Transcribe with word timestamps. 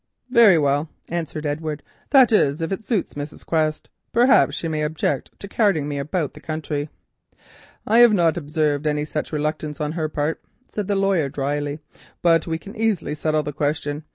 "Very 0.31 0.57
well," 0.57 0.89
answered 1.09 1.45
Edward, 1.45 1.83
"that 2.09 2.31
is 2.31 2.59
if 2.59 2.71
it 2.71 2.83
suits 2.83 3.13
Mrs. 3.13 3.45
Quest. 3.45 3.87
Perhaps 4.11 4.55
she 4.55 4.67
may 4.67 4.81
object 4.81 5.29
to 5.39 5.47
carting 5.47 5.87
me 5.87 5.99
about 5.99 6.33
the 6.33 6.39
country." 6.39 6.89
"I 7.85 7.99
have 7.99 8.11
not 8.11 8.35
observed 8.35 8.87
any 8.87 9.05
such 9.05 9.31
reluctance 9.31 9.79
on 9.79 9.91
her 9.91 10.09
part," 10.09 10.41
said 10.73 10.87
the 10.87 10.95
lawyer 10.95 11.29
dryly, 11.29 11.81
"but 12.23 12.47
we 12.47 12.57
can 12.57 12.75
easily 12.75 13.13
settle 13.13 13.43
the 13.43 13.53
question. 13.53 14.03